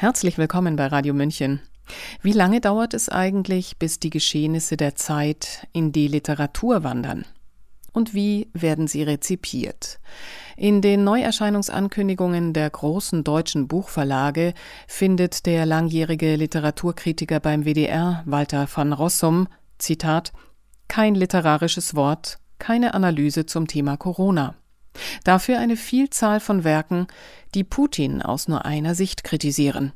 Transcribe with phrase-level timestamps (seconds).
[0.00, 1.60] Herzlich willkommen bei Radio München.
[2.22, 7.24] Wie lange dauert es eigentlich, bis die Geschehnisse der Zeit in die Literatur wandern?
[7.92, 9.98] Und wie werden sie rezipiert?
[10.56, 14.54] In den Neuerscheinungsankündigungen der großen deutschen Buchverlage
[14.86, 20.32] findet der langjährige Literaturkritiker beim WDR, Walter van Rossum, Zitat,
[20.86, 24.54] kein literarisches Wort, keine Analyse zum Thema Corona.
[25.24, 27.06] Dafür eine Vielzahl von Werken,
[27.54, 29.92] die Putin aus nur einer Sicht kritisieren.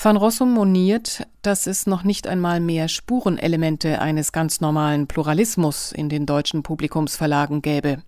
[0.00, 6.08] Van Rossum moniert, dass es noch nicht einmal mehr Spurenelemente eines ganz normalen Pluralismus in
[6.08, 8.02] den deutschen Publikumsverlagen gäbe.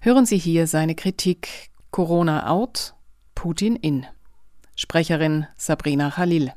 [0.00, 2.94] Hören Sie hier seine Kritik Corona out,
[3.34, 4.06] Putin in.
[4.74, 6.52] Sprecherin Sabrina Khalil.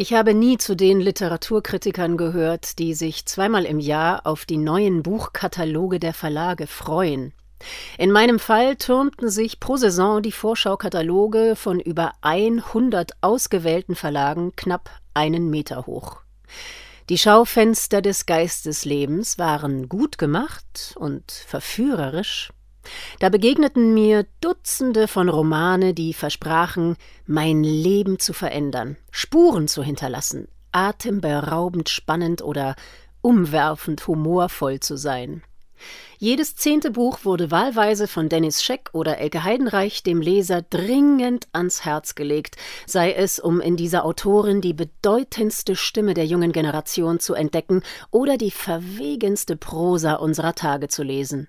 [0.00, 5.02] Ich habe nie zu den Literaturkritikern gehört, die sich zweimal im Jahr auf die neuen
[5.02, 7.34] Buchkataloge der Verlage freuen.
[7.98, 14.88] In meinem Fall türmten sich pro Saison die Vorschau-Kataloge von über 100 ausgewählten Verlagen knapp
[15.12, 16.22] einen Meter hoch.
[17.10, 22.54] Die Schaufenster des Geisteslebens waren gut gemacht und verführerisch,
[23.18, 30.48] da begegneten mir Dutzende von Romane, die versprachen, mein Leben zu verändern, Spuren zu hinterlassen,
[30.72, 32.76] atemberaubend spannend oder
[33.22, 35.42] umwerfend humorvoll zu sein.
[36.18, 41.84] Jedes zehnte Buch wurde wahlweise von Dennis Scheck oder Elke Heidenreich dem Leser dringend ans
[41.86, 47.32] Herz gelegt, sei es, um in dieser Autorin die bedeutendste Stimme der jungen Generation zu
[47.32, 51.48] entdecken oder die verwegenste Prosa unserer Tage zu lesen.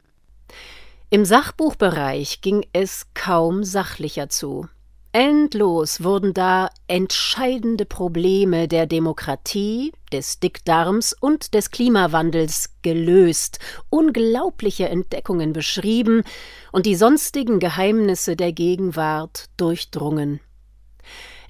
[1.14, 4.70] Im Sachbuchbereich ging es kaum sachlicher zu.
[5.12, 13.60] Endlos wurden da entscheidende Probleme der Demokratie, des Dickdarms und des Klimawandels gelöst,
[13.90, 16.24] unglaubliche Entdeckungen beschrieben
[16.72, 20.40] und die sonstigen Geheimnisse der Gegenwart durchdrungen.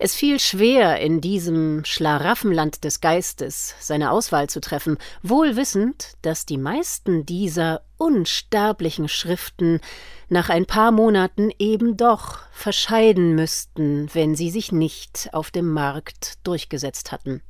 [0.04, 6.48] Es fiel schwer, in diesem Schlaraffenland des Geistes seine Auswahl zu treffen, wohl wissend, dass
[6.48, 9.80] die meisten dieser unsterblichen Schriften
[10.28, 16.40] nach ein paar Monaten eben doch verscheiden müssten, wenn sie sich nicht auf dem Markt
[16.48, 17.44] durchgesetzt hatten.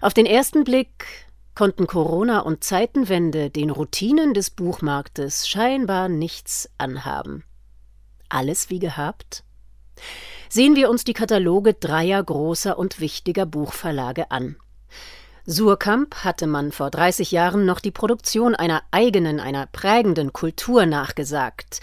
[0.00, 1.06] Auf den ersten Blick
[1.54, 7.44] konnten Corona und Zeitenwende den Routinen des Buchmarktes scheinbar nichts anhaben.
[8.28, 9.44] Alles wie gehabt?
[10.48, 14.56] Sehen wir uns die Kataloge dreier großer und wichtiger Buchverlage an.
[15.48, 21.80] Surkamp hatte man vor 30 Jahren noch die Produktion einer eigenen, einer prägenden Kultur nachgesagt.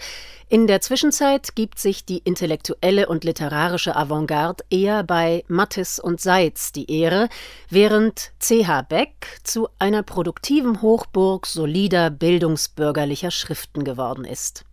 [0.50, 6.72] In der Zwischenzeit gibt sich die intellektuelle und literarische Avantgarde eher bei Mattes und Seitz
[6.72, 7.30] die Ehre,
[7.70, 8.82] während C.H.
[8.82, 14.64] Beck zu einer produktiven Hochburg solider bildungsbürgerlicher Schriften geworden ist.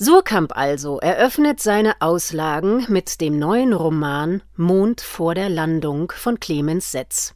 [0.00, 6.92] Surkamp also eröffnet seine Auslagen mit dem neuen Roman Mond vor der Landung von Clemens
[6.92, 7.34] Setz.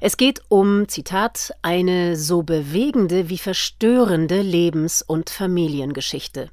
[0.00, 6.50] Es geht um, Zitat, eine so bewegende wie verstörende Lebens- und Familiengeschichte.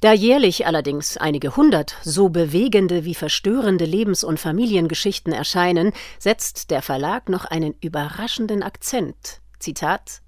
[0.00, 6.82] Da jährlich allerdings einige hundert so bewegende wie verstörende Lebens- und Familiengeschichten erscheinen, setzt der
[6.82, 9.40] Verlag noch einen überraschenden Akzent.
[9.58, 10.22] Zitat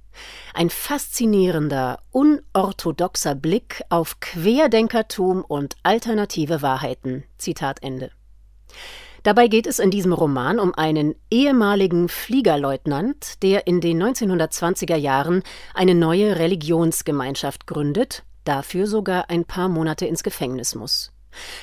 [0.54, 7.24] ein faszinierender, unorthodoxer Blick auf Querdenkertum und alternative Wahrheiten.
[7.38, 8.10] Zitat Ende.
[9.24, 15.42] Dabei geht es in diesem Roman um einen ehemaligen Fliegerleutnant, der in den 1920er Jahren
[15.72, 21.10] eine neue Religionsgemeinschaft gründet, dafür sogar ein paar Monate ins Gefängnis muss.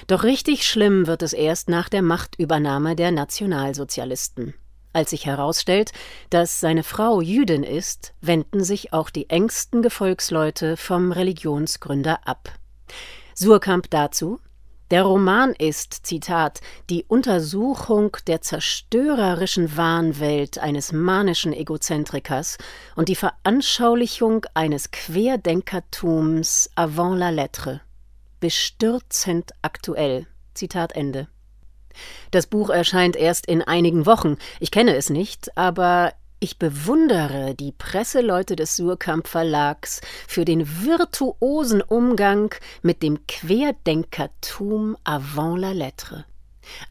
[0.07, 4.55] Doch richtig schlimm wird es erst nach der Machtübernahme der Nationalsozialisten.
[4.93, 5.91] Als sich herausstellt,
[6.29, 12.51] dass seine Frau Jüdin ist, wenden sich auch die engsten Gefolgsleute vom Religionsgründer ab.
[13.35, 14.39] Surkamp dazu
[14.91, 16.59] der Roman ist, Zitat,
[16.89, 22.57] die Untersuchung der zerstörerischen Wahnwelt eines manischen Egozentrikers
[22.97, 27.79] und die Veranschaulichung eines Querdenkertums avant la lettre.
[28.41, 30.27] Bestürzend aktuell.
[30.55, 31.29] Zitat Ende.
[32.31, 34.37] Das Buch erscheint erst in einigen Wochen.
[34.59, 41.81] Ich kenne es nicht, aber ich bewundere die Presseleute des Surkamp Verlags für den virtuosen
[41.81, 46.25] Umgang mit dem Querdenkertum avant la lettre.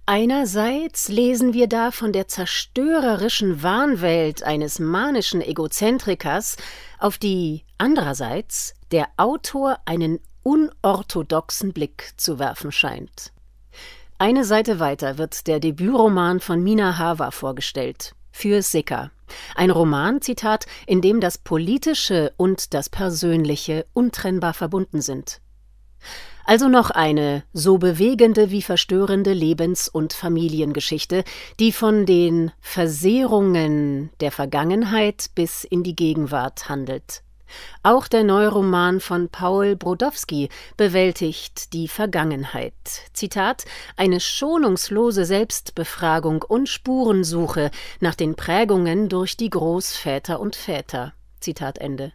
[0.07, 6.57] Einerseits lesen wir da von der zerstörerischen Wahnwelt eines manischen Egozentrikers,
[6.99, 13.33] auf die andererseits der Autor einen unorthodoxen Blick zu werfen scheint.
[14.21, 18.15] Eine Seite weiter wird der Debütroman von Mina Hava vorgestellt.
[18.31, 19.13] Für Sicker.
[19.55, 25.41] Ein Roman, Zitat, in dem das Politische und das Persönliche untrennbar verbunden sind.
[26.45, 31.25] Also noch eine so bewegende wie verstörende Lebens- und Familiengeschichte,
[31.59, 37.23] die von den Versehrungen der Vergangenheit bis in die Gegenwart handelt.
[37.83, 42.73] Auch der neue Roman von Paul Brodowski bewältigt die Vergangenheit.
[43.13, 43.65] Zitat:
[43.97, 47.71] Eine schonungslose Selbstbefragung und Spurensuche
[48.01, 51.15] nach den Prägungen durch die Großväter und Väter.
[51.41, 52.13] Zitat Ende.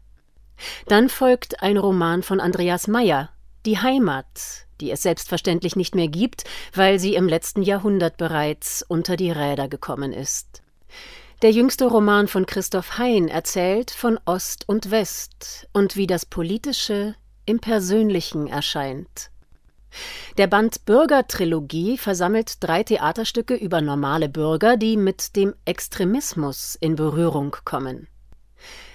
[0.87, 3.29] Dann folgt ein Roman von Andreas Meyer,
[3.65, 6.43] Die Heimat, die es selbstverständlich nicht mehr gibt,
[6.73, 10.61] weil sie im letzten Jahrhundert bereits unter die Räder gekommen ist.
[11.41, 17.15] Der jüngste Roman von Christoph Hein erzählt von Ost und West und wie das Politische
[17.45, 19.31] im Persönlichen erscheint.
[20.37, 27.55] Der Band Bürgertrilogie versammelt drei Theaterstücke über normale Bürger, die mit dem Extremismus in Berührung
[27.65, 28.07] kommen.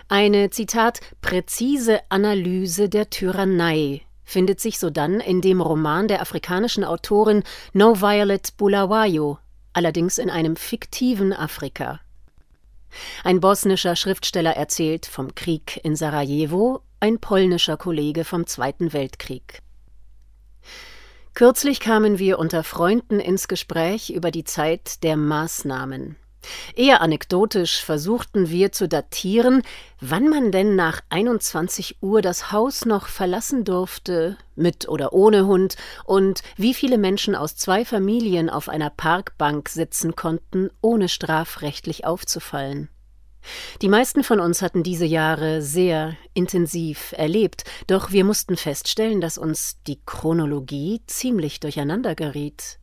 [0.08, 7.42] Eine, Zitat, präzise Analyse der Tyrannei findet sich sodann in dem Roman der afrikanischen Autorin
[7.72, 9.38] No Violet Bulawayo,
[9.72, 12.00] allerdings in einem fiktiven Afrika.
[13.24, 19.62] Ein bosnischer Schriftsteller erzählt vom Krieg in Sarajevo, ein polnischer Kollege vom Zweiten Weltkrieg.
[21.34, 26.16] Kürzlich kamen wir unter Freunden ins Gespräch über die Zeit der Maßnahmen.
[26.74, 29.62] Eher anekdotisch versuchten wir zu datieren,
[30.00, 35.76] wann man denn nach 21 Uhr das Haus noch verlassen durfte, mit oder ohne Hund,
[36.04, 42.88] und wie viele Menschen aus zwei Familien auf einer Parkbank sitzen konnten, ohne strafrechtlich aufzufallen.
[43.80, 49.38] Die meisten von uns hatten diese Jahre sehr intensiv erlebt, doch wir mussten feststellen, dass
[49.38, 52.79] uns die Chronologie ziemlich durcheinander geriet.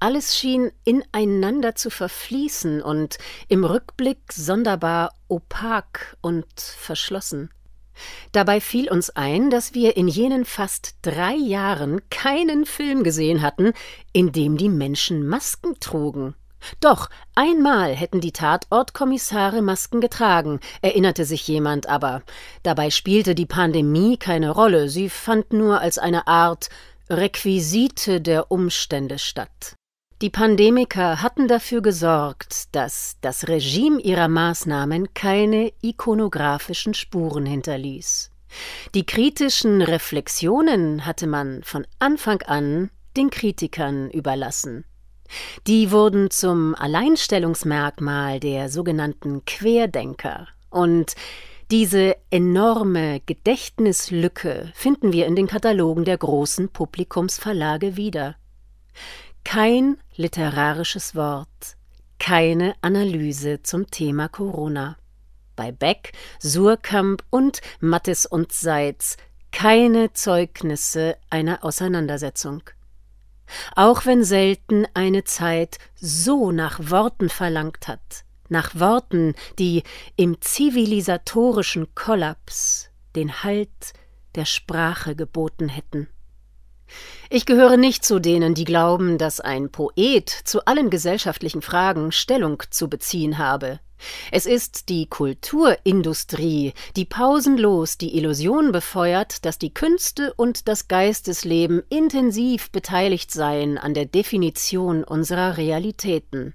[0.00, 3.18] Alles schien ineinander zu verfließen und
[3.48, 7.50] im Rückblick sonderbar opak und verschlossen.
[8.32, 13.72] Dabei fiel uns ein, dass wir in jenen fast drei Jahren keinen Film gesehen hatten,
[14.12, 16.34] in dem die Menschen Masken trugen.
[16.80, 22.22] Doch einmal hätten die Tatortkommissare Masken getragen, erinnerte sich jemand, aber
[22.62, 26.70] dabei spielte die Pandemie keine Rolle, sie fand nur als eine Art
[27.10, 29.76] Requisite der Umstände statt.
[30.22, 38.30] Die Pandemiker hatten dafür gesorgt, dass das Regime ihrer Maßnahmen keine ikonografischen Spuren hinterließ.
[38.94, 44.84] Die kritischen Reflexionen hatte man von Anfang an den Kritikern überlassen.
[45.66, 51.14] Die wurden zum Alleinstellungsmerkmal der sogenannten Querdenker und
[51.70, 58.36] diese enorme Gedächtnislücke finden wir in den Katalogen der großen Publikumsverlage wieder.
[59.44, 61.76] Kein literarisches Wort,
[62.18, 64.96] keine Analyse zum Thema Corona.
[65.56, 69.16] Bei Beck, Surkamp und Mattes und Seitz
[69.52, 72.62] keine Zeugnisse einer Auseinandersetzung.
[73.76, 79.82] Auch wenn selten eine Zeit so nach Worten verlangt hat, nach Worten, die
[80.16, 83.92] im zivilisatorischen Kollaps den Halt
[84.36, 86.08] der Sprache geboten hätten.
[87.30, 92.62] Ich gehöre nicht zu denen, die glauben, dass ein Poet zu allen gesellschaftlichen Fragen Stellung
[92.70, 93.80] zu beziehen habe.
[94.30, 101.82] Es ist die Kulturindustrie, die pausenlos die Illusion befeuert, dass die Künste und das Geistesleben
[101.88, 106.54] intensiv beteiligt seien an der Definition unserer Realitäten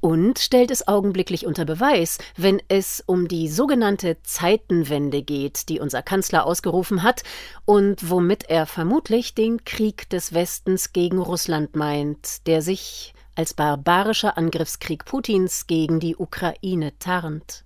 [0.00, 6.02] und stellt es augenblicklich unter Beweis, wenn es um die sogenannte Zeitenwende geht, die unser
[6.02, 7.22] Kanzler ausgerufen hat
[7.64, 14.36] und womit er vermutlich den Krieg des Westens gegen Russland meint, der sich als barbarischer
[14.36, 17.64] Angriffskrieg Putins gegen die Ukraine tarnt.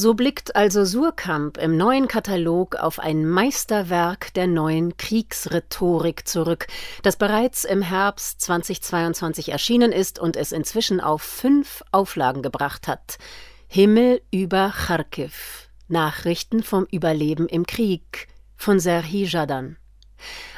[0.00, 6.68] So blickt also Surkamp im neuen Katalog auf ein Meisterwerk der neuen Kriegsrhetorik zurück,
[7.02, 13.18] das bereits im Herbst 2022 erschienen ist und es inzwischen auf fünf Auflagen gebracht hat.
[13.66, 15.68] Himmel über Kharkiv.
[15.88, 19.78] Nachrichten vom Überleben im Krieg von Serhii Jadan.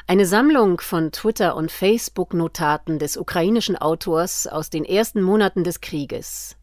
[0.06, 6.56] Eine Sammlung von Twitter- und Facebook-Notaten des ukrainischen Autors aus den ersten Monaten des Krieges.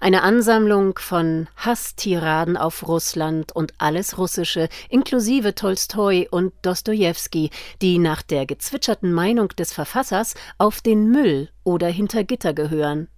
[0.00, 7.50] Eine Ansammlung von Hasstiraden auf Russland und alles Russische, inklusive Tolstoi und Dostojewski,
[7.82, 13.08] die nach der gezwitscherten Meinung des Verfassers auf den Müll oder hinter Gitter gehören.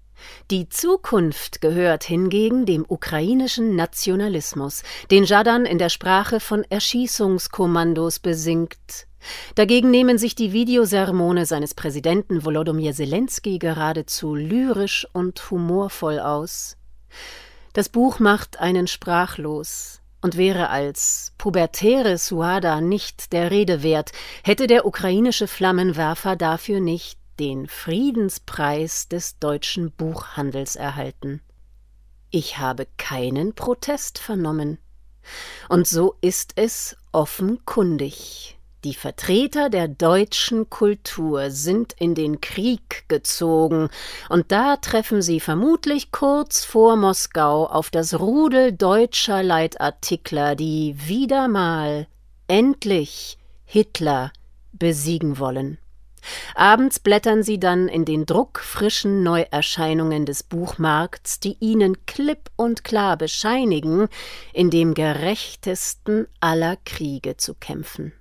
[0.50, 9.06] Die Zukunft gehört hingegen dem ukrainischen Nationalismus, den Jadan in der Sprache von Erschießungskommandos besingt.
[9.54, 16.76] Dagegen nehmen sich die Videosermone seines Präsidenten Volodymyr Zelensky geradezu lyrisch und humorvoll aus.
[17.72, 20.00] Das Buch macht einen sprachlos.
[20.22, 24.12] und wäre als pubertäre Suada nicht der Rede wert,
[24.44, 31.40] hätte der ukrainische Flammenwerfer dafür nicht den Friedenspreis des deutschen Buchhandels erhalten.
[32.30, 34.78] Ich habe keinen Protest vernommen.
[35.70, 38.58] Und so ist es offenkundig.
[38.84, 43.88] Die Vertreter der deutschen Kultur sind in den Krieg gezogen,
[44.28, 51.48] und da treffen sie vermutlich kurz vor Moskau auf das Rudel deutscher Leitartikler, die wieder
[51.48, 52.06] mal
[52.48, 54.30] endlich Hitler
[54.72, 55.78] besiegen wollen.
[56.54, 63.16] Abends blättern sie dann in den druckfrischen Neuerscheinungen des Buchmarkts, die ihnen klipp und klar
[63.16, 64.08] bescheinigen,
[64.52, 68.12] in dem gerechtesten aller Kriege zu kämpfen.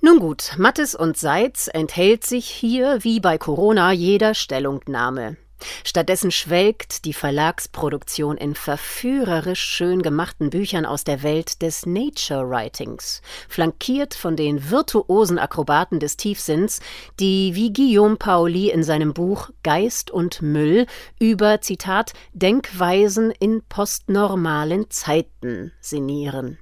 [0.00, 5.36] Nun gut, Mattes und Seitz enthält sich hier wie bei Corona jeder Stellungnahme.
[5.84, 13.22] Stattdessen schwelgt die Verlagsproduktion in verführerisch schön gemachten Büchern aus der Welt des Nature Writings,
[13.48, 16.80] flankiert von den virtuosen Akrobaten des Tiefsinns,
[17.18, 20.86] die wie Guillaume Pauli in seinem Buch Geist und Müll
[21.18, 26.58] über Zitat Denkweisen in postnormalen Zeiten sinnieren.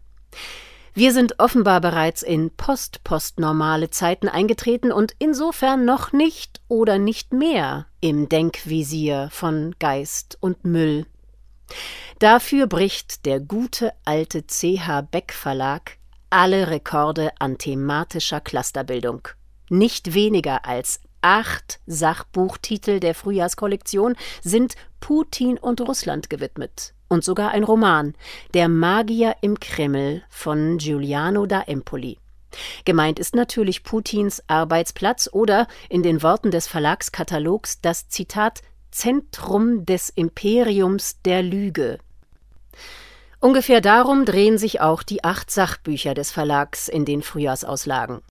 [0.96, 7.86] Wir sind offenbar bereits in post-postnormale Zeiten eingetreten und insofern noch nicht oder nicht mehr
[8.00, 11.06] im Denkvisier von Geist und Müll.
[12.20, 15.98] Dafür bricht der gute alte CH Beck Verlag
[16.30, 19.26] alle Rekorde an thematischer Clusterbildung.
[19.70, 27.64] Nicht weniger als acht Sachbuchtitel der Frühjahrskollektion sind Putin und Russland gewidmet und sogar ein
[27.64, 28.14] Roman,
[28.52, 32.18] Der Magier im Kreml von Giuliano da Empoli.
[32.84, 40.10] Gemeint ist natürlich Putins Arbeitsplatz oder in den Worten des Verlagskatalogs das Zitat Zentrum des
[40.10, 41.98] Imperiums der Lüge.
[43.40, 48.22] Ungefähr darum drehen sich auch die acht Sachbücher des Verlags in den Frühjahrsauslagen.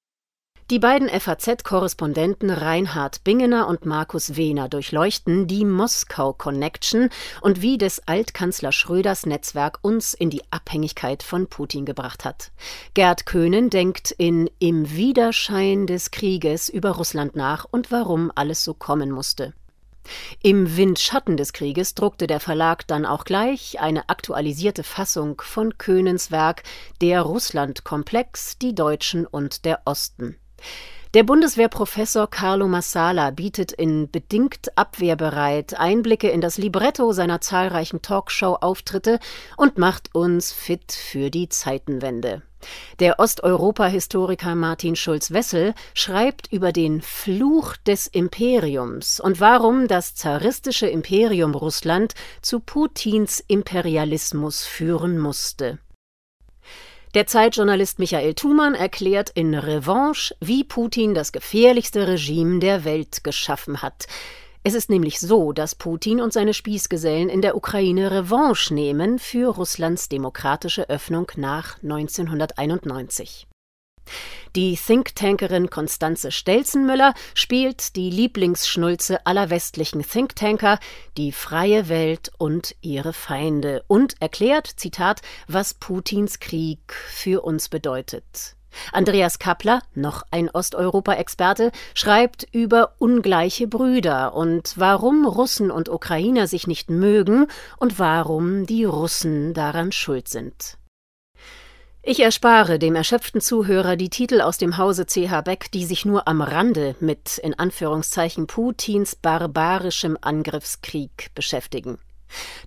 [0.69, 7.09] Die beiden FAZ-Korrespondenten Reinhard Bingener und Markus Wehner durchleuchten die Moskau-Connection
[7.41, 12.51] und wie des Altkanzler Schröders Netzwerk uns in die Abhängigkeit von Putin gebracht hat.
[12.93, 18.73] Gerd Köhnen denkt in Im Widerschein des Krieges über Russland nach und warum alles so
[18.73, 19.53] kommen musste.
[20.41, 26.31] Im Windschatten des Krieges druckte der Verlag dann auch gleich eine aktualisierte Fassung von Köhnens
[26.31, 26.63] Werk
[27.01, 30.37] Der Russlandkomplex, die Deutschen und der Osten.
[31.13, 39.19] Der Bundeswehrprofessor Carlo Massala bietet in Bedingt abwehrbereit Einblicke in das Libretto seiner zahlreichen Talkshow-Auftritte
[39.55, 42.41] und macht uns fit für die Zeitenwende.
[42.99, 51.53] Der Osteuropa-Historiker Martin Schulz-Wessel schreibt über den Fluch des Imperiums und warum das zaristische Imperium
[51.53, 55.77] Russland zu Putins Imperialismus führen musste.
[57.13, 63.83] Der Zeitjournalist Michael Thumann erklärt in Revanche, wie Putin das gefährlichste Regime der Welt geschaffen
[63.83, 64.07] hat.
[64.63, 69.49] Es ist nämlich so, dass Putin und seine Spießgesellen in der Ukraine Revanche nehmen für
[69.49, 73.45] Russlands demokratische Öffnung nach 1991.
[74.55, 80.79] Die Thinktankerin Konstanze Stelzenmüller spielt die Lieblingsschnulze aller westlichen Thinktanker,
[81.17, 88.55] die freie Welt und ihre Feinde, und erklärt, Zitat, was Putins Krieg für uns bedeutet.
[88.91, 96.67] Andreas Kappler, noch ein Osteuropa-Experte, schreibt über ungleiche Brüder und warum Russen und Ukrainer sich
[96.67, 100.77] nicht mögen und warum die Russen daran schuld sind.
[102.05, 106.27] Ich erspare dem erschöpften Zuhörer die Titel aus dem Hause CH Beck, die sich nur
[106.27, 111.99] am Rande mit in Anführungszeichen Putins barbarischem Angriffskrieg beschäftigen.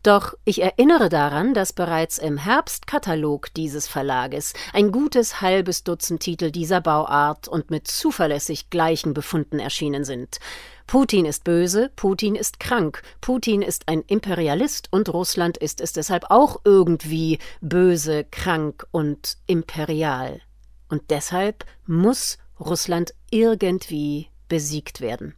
[0.02, 6.50] Doch ich erinnere daran, dass bereits im Herbstkatalog dieses Verlages ein gutes halbes Dutzend Titel
[6.50, 10.38] dieser Bauart und mit zuverlässig gleichen Befunden erschienen sind.
[10.86, 16.30] Putin ist böse, Putin ist krank, Putin ist ein Imperialist und Russland ist es deshalb
[16.30, 20.40] auch irgendwie böse, krank und imperial.
[20.88, 25.34] Und deshalb muss Russland irgendwie besiegt werden.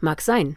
[0.00, 0.56] Mag sein.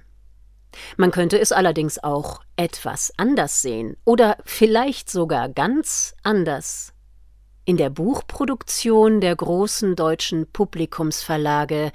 [0.97, 6.93] Man könnte es allerdings auch etwas anders sehen oder vielleicht sogar ganz anders.
[7.65, 11.91] In der Buchproduktion der großen deutschen Publikumsverlage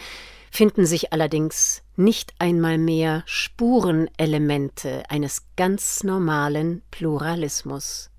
[0.51, 8.11] finden sich allerdings nicht einmal mehr Spurenelemente eines ganz normalen Pluralismus.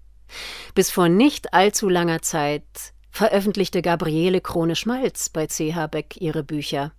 [0.74, 6.92] Bis vor nicht allzu langer Zeit veröffentlichte Gabriele Krone-Schmalz bei CH Beck ihre Bücher.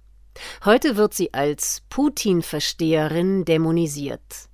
[0.64, 4.48] Heute wird sie als Putin-Versteherin dämonisiert.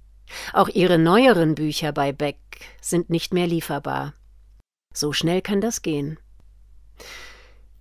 [0.53, 2.39] Auch ihre neueren Bücher bei Beck
[2.81, 4.15] sind nicht mehr lieferbar.
[4.95, 6.19] So schnell kann das gehen.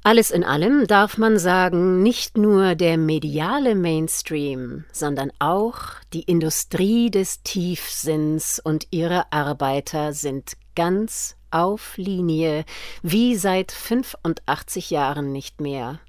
[0.03, 5.77] Alles in allem darf man sagen, nicht nur der mediale Mainstream, sondern auch
[6.11, 12.65] die Industrie des Tiefsinns und ihre Arbeiter sind ganz auf Linie,
[13.03, 15.99] wie seit 85 Jahren nicht mehr.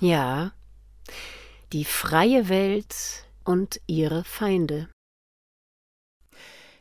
[0.00, 0.52] Ja,
[1.72, 2.94] die freie Welt
[3.44, 4.88] und ihre Feinde.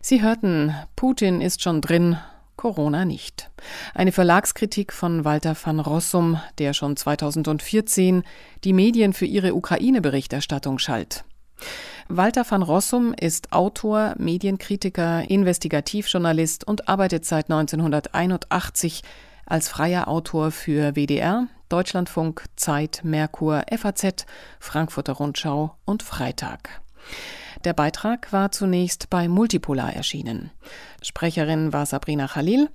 [0.01, 2.17] Sie hörten, Putin ist schon drin
[2.58, 3.50] Corona nicht.
[3.94, 8.24] Eine Verlagskritik von Walter van Rossum, der schon 2014
[8.63, 11.25] die Medien für ihre Ukraine-Berichterstattung schalt.
[12.08, 19.01] Walter van Rossum ist Autor, Medienkritiker, Investigativjournalist und arbeitet seit 1981
[19.46, 24.25] als freier Autor für WDR, Deutschlandfunk, Zeit, Merkur, FAZ,
[24.62, 26.70] Frankfurter Rundschau und Freitag.
[27.65, 30.51] Der Beitrag war zunächst bei Multipolar erschienen.
[31.01, 32.70] Sprecherin war Sabrina Khalil.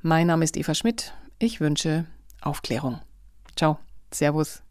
[0.00, 1.12] Mein Name ist Eva Schmidt.
[1.38, 2.06] Ich wünsche
[2.40, 3.02] Aufklärung.
[3.56, 3.78] Ciao.
[4.10, 4.62] Servus.